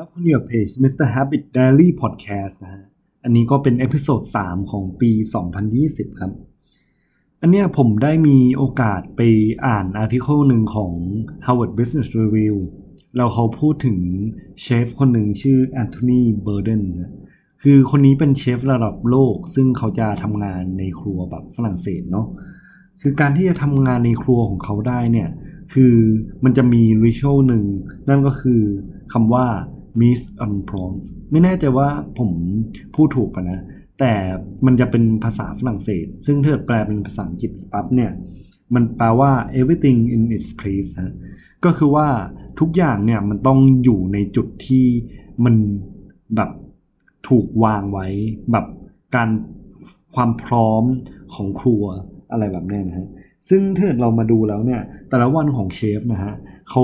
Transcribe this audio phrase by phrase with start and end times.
[0.00, 1.06] ครับคุณอยู่กับเพจ Mr.
[1.14, 2.84] Habit Daily Podcast นะฮะ
[3.24, 5.10] อันนี้ก็เป็น episode 3ของปี
[5.66, 6.32] 2020 ครับ
[7.40, 9.20] อันเนี้ยผมได้มีโอกาสไป
[9.66, 10.92] อ่าน article หนึ่งของ
[11.46, 12.56] Harvard Business Review
[13.16, 13.98] แล้วเขาพูดถึง
[14.60, 17.12] เชฟคนหนึ่งชื่อ Anthony Bourdain นะ
[17.62, 22.26] คือคนนี้เป็นเชฟระดับโลก ซึ่งเขาจะทำงานในครัวแบบฝรั่งเศสเนาะ
[23.02, 25.28] คือการที่จะทำงานในครัวของเขาได้เนี่ย
[25.72, 25.94] คือ
[26.44, 27.64] มันจะมีริช a l หนึ่ง
[28.08, 28.62] นั่นก็คือ
[29.14, 29.46] คำว่า
[30.00, 31.88] miss on prawns ไม่แน่ใจว่า
[32.18, 32.30] ผม
[32.94, 33.60] พูดถูกปะนะ
[34.00, 34.14] แต่
[34.66, 38.10] มันจะเป็นภาษาฝรั่งเศส ซึ่งถ้าแปลเป็นภาษาอังกฤษปั๊บเนี่ย
[38.74, 39.30] มันแปลว่า
[39.60, 41.14] everything in its place ฮะ
[41.64, 42.08] ก็คือว่า
[42.60, 44.86] ทุกอย่างเนี่ยมันต้องอยู่ในจุดที่
[45.44, 45.54] มัน
[46.36, 46.50] แบบ
[47.28, 48.06] ถูกวางไว้
[48.52, 48.66] แบบ
[49.14, 49.28] การ
[50.14, 50.84] ความพร้อม
[51.34, 51.84] ของครัว
[52.30, 53.08] อะไรแบบนี้นะฮะ
[53.48, 56.34] ซึ่งถ้าเกิดเรามาดูแล้วเนี่ย แต่ละวันของเชฟนะฮะ
[56.68, 56.82] เขา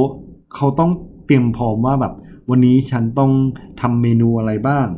[0.54, 0.90] เขาต้อง
[1.26, 2.14] เตรียมพร้อมว่าแบบ
[2.50, 3.32] วันนี้ฉันต้อง
[3.80, 4.88] ทำเมนูอะไรบ้าง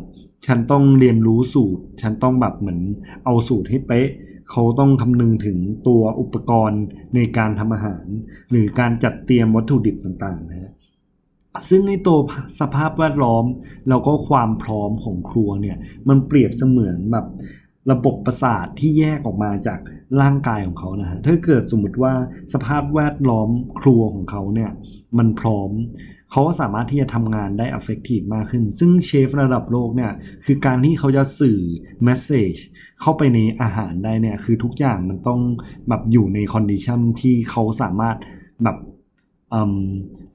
[0.46, 2.80] ฉันต้องเรียนรู้สูตร ฉันต้องแบบเหมือน
[3.24, 4.08] เอาสูตรให้เป๊ะ
[4.50, 5.58] เขาต้องคำนึงถึง
[5.88, 6.82] ตัวอุปกรณ์
[7.14, 8.06] ในการทำอาหาร
[8.50, 10.72] หรือการจัดเตรียมวัตถุดิบต่างๆนะฮะ
[11.68, 12.18] ซึ่งในตัว
[12.60, 13.44] สภาพแวดล้อม
[13.88, 15.76] แล้วก็ความพร้อมของครัวเนี่ย
[16.08, 17.26] มันเปรียบเสมือนแบบ
[17.90, 19.80] ระบบประสาทที่แยกออกมาจาก
[20.20, 22.12] ร่างกายของเขานะฮะถ้าเกิดสมมติว่า
[22.52, 23.48] สภาพแวดล้อม
[23.80, 24.70] ครัวของเขาเนี่ย
[25.18, 25.70] มันพร้อม
[26.30, 30.12] เขาก็สามารถที่จะทำงานได้ effective มากขึ้น ซึ่งเชฟระดับโลกเนี่ย
[30.44, 31.58] คือการที่เขาจะสื่อ
[32.06, 32.60] message
[33.00, 35.40] เข้าไปในอาหารได้เนี่ยคือทุกอย่างมันต้อง
[35.88, 38.16] แบบอยู่ใน condition ที่เขาสามารถ
[38.64, 38.78] แบบ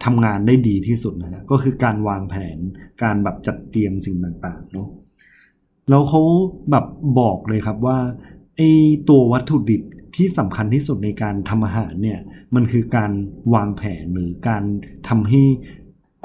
[0.05, 2.57] ทำงานได้ดีที่สุดนะฮะก็คือการวางแผน
[3.03, 4.89] การแบบจัดเตรียมสิ่งต่างๆเนาะ
[5.89, 6.21] แล้วเขา
[6.71, 6.85] แบบ
[7.19, 7.97] บอกเลยครับว่า
[8.57, 8.61] ไอ
[9.09, 9.81] ตัววัตถุดิบ
[10.15, 12.19] ที่สำคัญที่สุดในการทำอาหารเนี่ย
[12.55, 13.11] มันคือการ
[13.53, 14.63] วางแผนหรือการ
[15.07, 15.41] ทำให้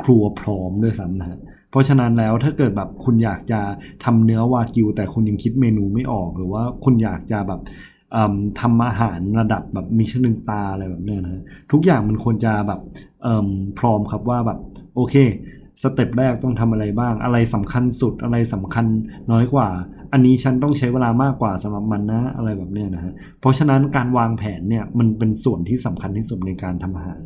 [0.03, 1.39] ครัวพร้อมด้วยซ้ำนะฮะ
[1.71, 3.61] เพราะฉะนั้นแล้วถ้าเกิดแบบคุณอยากจะ
[4.05, 7.61] ทำเนื้อวากิว แต่คุณยังคิดเมนูไม่ออก หรือว่าคุณอยากจะแบบ
[8.61, 11.43] ทำอาหารระดับแบบมิชลินสตาร์อะไรแบบนี้นะฮะ
[11.73, 12.81] ทุกอย่างมันควรจะแบบ
[13.79, 14.59] พร้อมครับว่าแบบ
[14.97, 15.15] โอเค
[15.83, 18.87] สเต็ปแรกต้องทำอะไรบ้าง อะไรสำคัญสุดอะไรสำคัญ
[19.33, 19.69] น้อยกว่า
[20.13, 27.21] อันนี้ฉันต้องใช้เวลามากกว่าสำหรับมันนะอะไรแบบนี้นะฮะเพราะฉะนั้นการวางแผนเนี่ยมันเป็นส่วนที่สำคัญที่สุดในการทำอาหาร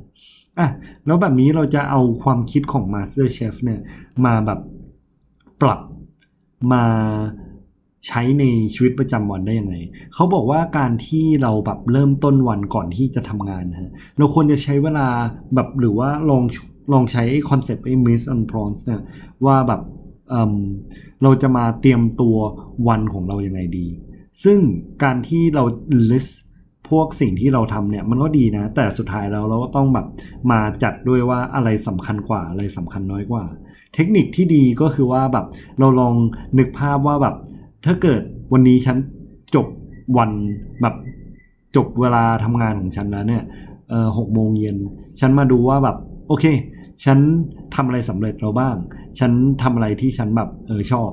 [0.61, 0.71] อะ
[1.07, 3.81] แล้วแบบนี้เราจะเอาความคิดของ Master Chef เนี่ย
[4.25, 4.61] มาแบบ
[5.61, 5.81] ปรับ
[6.73, 6.85] มา
[8.07, 8.45] ใช้ใน
[8.75, 9.75] ชีวิตประจำวันได้ยังไง
[10.15, 15.09] เขาบอกว่าการที่เราแบบเริ่มต้นวันก่อนที่จะทำงานฮะ เราควรจะใช้เวลา
[15.55, 16.43] แบบหรือว่าลอง
[16.93, 19.03] ลองใช้คอนเซปต์ไอ้ miss and prawns เนี่ย
[19.47, 19.81] ว่าแบบ
[20.31, 22.37] เเราจะมาเตรียมตัว
[22.89, 23.87] วันของเรายังไงดี
[24.45, 24.59] ซึ่ง
[25.03, 25.65] การที่เรา
[26.11, 26.33] list
[26.91, 30.07] พวกสิ่งที่เราทำเนี่ยมันก็ดีนะ แต่สุดท้ายแล้วเราก็ต้องแบบ
[30.51, 33.45] มาจัดด้วยว่าอะไรสำคัญกว่าอะไรสำคัญน้อยกว่า
[33.95, 35.47] เทคนิคที่ดีก็คือว่าแบบ
[35.79, 36.15] เราลอง
[36.59, 37.35] นึกภาพว่าแบบ
[37.87, 38.97] ถ้าเกิดวันนี้ฉัน
[39.55, 39.67] จบ
[40.19, 40.31] วัน
[40.83, 40.95] แบบ
[41.77, 43.43] จบเวลาทำงานของฉันแล้วเนี่ย
[43.91, 44.77] เออหกโมงเย็น
[45.21, 45.97] ฉันมาดูว่าแบบ
[46.29, 46.45] โอเค
[47.05, 47.19] ฉัน
[47.75, 48.77] ทำอะไรสำเร็จเราบ้าง
[49.19, 51.11] ฉันทำอะไรที่ฉันแบบเออชอบ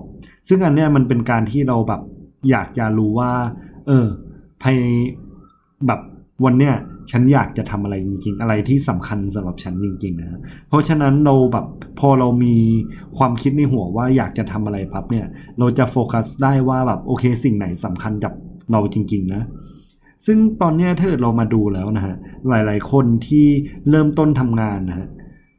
[0.48, 2.02] ซึ่งอันเนี้ยมันเป็นการที่เราแบบ
[2.50, 3.32] อยากจะรู้ว่า
[3.88, 4.08] เออ
[4.64, 4.78] ภาย
[5.88, 6.00] แบบ
[6.46, 6.74] วันเนี้ย
[7.12, 11.66] ฉันอยากจะทำอะไรจริง ๆ อะไรที่สำคัญสำหรับฉันจริง ๆ นะเพราะฉะนั้นเราแบบ
[12.00, 12.56] พอเรามี
[13.18, 15.26] ความคิดในหัวว่าอยากจะทำอะไรปั๊บเนี่ย
[15.60, 18.34] เราจะโฟกัสได้ว่าแบบโอเคสิ่งไหนสำคัญกับ
[18.72, 19.42] เราจริง ๆ นะ
[20.26, 22.16] ซึ่งตอนนี้ถ้าเรามาดูแล้วนะฮะ
[22.50, 23.46] หลาย ๆ คนที่
[23.90, 25.08] เริ่มต้นทำงานนะฮะ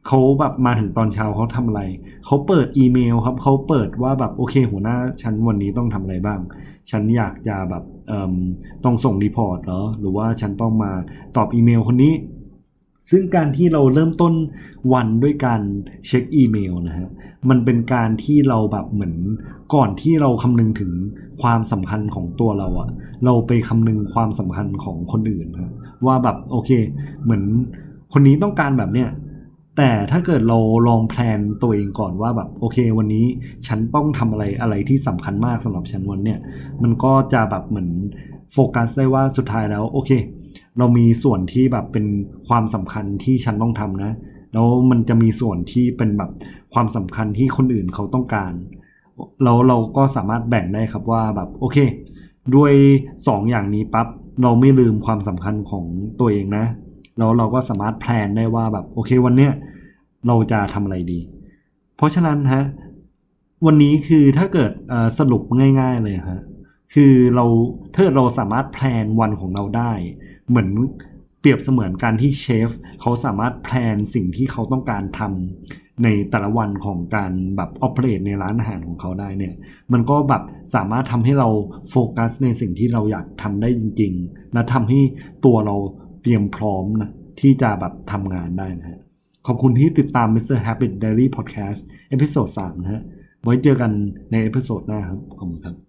[0.09, 1.81] เขาแบบมาถึงตอนเช้าเขาทำอะไร
[2.25, 6.39] เขาเปิดอีเมลครับเขาเปิดว่าแบบโอเค หัวหน้าฉันวันนี้ต้องทำอะไรบ้าง
[6.91, 7.83] ฉันอยากจะแบบ
[8.83, 10.91] ต้องส่ง report เหรอหรือว่าฉันต้องมา
[11.37, 12.13] ตอบอีเมลคนนี้
[13.09, 14.33] ซึ่งการที่เราเริ่มต้น
[14.93, 15.61] วันด้วยการ
[16.05, 17.09] เช็คอีเมลนะฮะ
[17.49, 19.15] มันเป็นการที่เราแบบเหมือน
[19.75, 20.91] ก่อนที่เราคำนึงถึง
[21.41, 22.89] ความสำคัญของตัวเราอะ
[23.25, 25.73] เราไปคำนึงความสำคัญของคนอื่นนะ
[26.05, 26.69] ว่าแบบโอเค
[27.23, 27.43] เหมือน
[28.13, 29.09] คนนี้ต้องการแบบเนี้ย
[29.81, 33.25] แต่ถ้าเกิดเราลองแพลนตัวเองก่อนว่าแบบโอเค วันนี้
[33.67, 36.39] ฉันต้องทำอะไรอะไรที่สำคัญมากสำหรับฉันวันเนี่ย
[36.83, 37.89] มันก็จะแบบเหมือน
[38.53, 40.11] โฟกัสได้ว่าสุดท้ายแล้วโอเค
[40.77, 42.05] เรามีส่วนที่แบบเป็น
[42.47, 44.11] ความสำคัญที่ฉันต้องทำนะ
[44.53, 46.29] แล้วมันจะมีส่วนที่เป็นแบบ
[46.73, 48.53] ความสำคัญที่คนอื่นเขาต้องการ
[49.43, 51.77] แล้วเราก็สามารถแบ่งได้ครับว่าแบบโอเค
[52.55, 52.73] ด้วย
[53.05, 54.07] 2ออย่างนี้ปับ๊บ
[54.43, 55.85] เราไม่ลืมความสำคัญของ
[56.19, 56.65] ตัวเองนะ
[57.19, 59.51] แล้วเราก็สามารถแพลนได้ว่าแบบโอเควันเนี้ย
[60.27, 61.19] เราจะทำอะไรดี
[61.97, 62.63] เพราะฉะนั้นฮะ
[63.65, 64.71] วันนี้คือถ้าเกิด
[65.19, 65.43] สรุป
[65.79, 66.41] ง่าย ๆเลยฮะ
[66.93, 67.45] คือเรา
[67.93, 69.91] ถ้าเราสามารถ plan วันของเราได้
[70.49, 70.69] เหมือน
[71.39, 72.69] เปรียบเสมือนการที่เชฟ
[73.01, 79.53] เขาสามารถ plan สิ่งที่เขาต้องการทำในแต่ละวันของการแบบออ e r a t e ในร้านอาหารของเขาได้เนี่ย
[79.91, 80.43] มันก็แบบ
[80.75, 81.49] สามารถทำให้เรา
[81.89, 84.99] โฟกัสในสิ่งที่เราอยากทำได้จริง ๆ และทำให้
[85.45, 85.75] ตัวเรา
[86.29, 88.99] เตรียมพร้อมนะที่จะแบบทำงานได้นะฮะ
[89.47, 90.57] ขอบคุณที่ติดตาม Mr.
[90.65, 91.79] Habit Daily Podcast
[92.09, 93.03] episode 3นะฮะ
[93.43, 93.91] ไว้เจอกัน
[94.31, 95.88] ในเอพิโซดหน้าครับ ขอบคุณครับ